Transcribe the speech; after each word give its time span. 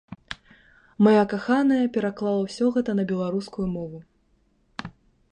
Мая 1.07 1.25
каханая 1.33 1.83
пераклала 1.97 2.39
ўсё 2.45 2.65
гэта 2.77 2.91
на 2.99 3.03
беларускую 3.11 3.67
мову. 3.75 3.99